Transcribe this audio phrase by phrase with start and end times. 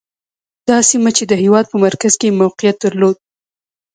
[0.67, 3.17] دا سیمه چې د هېواد په مرکز کې یې موقعیت درلود.